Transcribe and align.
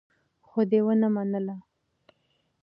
خو 0.47 0.59
دې 0.69 0.79
ونه 0.85 1.07
منله. 1.15 1.55